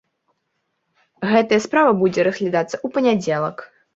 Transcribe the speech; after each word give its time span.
Гэтая 1.33 1.59
справа 1.67 1.91
будзе 2.01 2.25
разглядацца 2.27 2.75
ў 2.85 2.95
панядзелак. 2.95 3.57